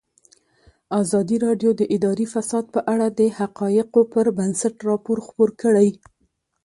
ازادي 1.01 1.37
راډیو 1.45 1.71
د 1.75 1.81
اداري 1.95 2.25
فساد 2.33 2.65
په 2.73 2.79
اړه 2.93 3.07
د 3.19 3.21
حقایقو 3.37 4.01
پر 4.13 4.25
بنسټ 4.37 4.75
راپور 4.89 5.17
خپور 5.27 5.49
کړی. 5.61 5.89